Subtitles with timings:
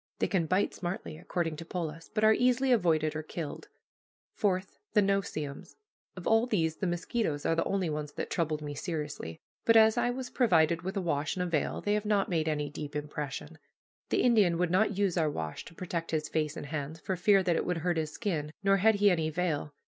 [0.17, 3.67] They can bite smartly, according to Polis, but are easily avoided or killed.
[4.33, 5.75] Fourth, the no see ems.
[6.15, 9.97] Of all these, the mosquitoes are the only ones that troubled me seriously, but as
[9.97, 12.95] I was provided with a wash and a veil, they have not made any deep
[12.95, 13.59] impression.
[14.09, 17.43] The Indian would not use our wash to protect his face and hands, for fear
[17.43, 19.71] that it would hurt his skin, nor had he any veil.